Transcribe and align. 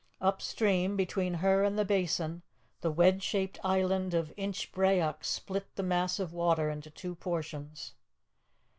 Upstream, 0.19 0.95
between 0.95 1.35
her 1.45 1.63
and 1.63 1.77
the 1.77 1.85
Basin, 1.85 2.41
the 2.79 2.89
wedge 2.89 3.21
shaped 3.21 3.59
island 3.63 4.15
of 4.15 4.33
Inchbrayock 4.35 5.23
split 5.23 5.67
the 5.75 5.83
mass 5.83 6.17
of 6.17 6.33
water 6.33 6.71
into 6.71 6.89
two 6.89 7.13
portions. 7.13 7.93